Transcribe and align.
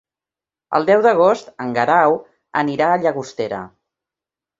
El 0.77 0.85
deu 0.85 1.03
d'agost 1.05 1.51
en 1.65 1.75
Guerau 1.75 2.17
anirà 2.63 2.87
a 2.87 2.97
Llagostera. 3.05 3.61